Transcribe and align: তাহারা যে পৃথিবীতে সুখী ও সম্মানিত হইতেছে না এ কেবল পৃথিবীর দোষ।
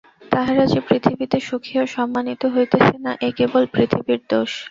তাহারা 0.31 0.63
যে 0.65 0.79
পৃথিবীতে 0.87 1.37
সুখী 1.39 1.73
ও 1.79 1.85
সম্মানিত 1.87 2.41
হইতেছে 2.45 2.95
না 3.05 3.11
এ 3.21 3.29
কেবল 3.37 3.63
পৃথিবীর 3.73 4.21
দোষ। 4.29 4.51